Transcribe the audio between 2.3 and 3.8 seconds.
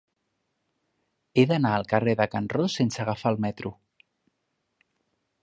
Can Ros sense agafar el metro.